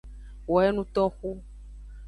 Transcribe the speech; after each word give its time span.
Wo 0.47 0.55
enutnoxu. 0.69 1.29